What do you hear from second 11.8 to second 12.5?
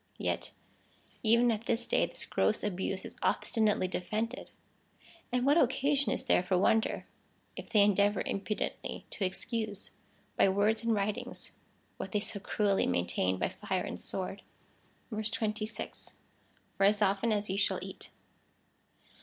what they so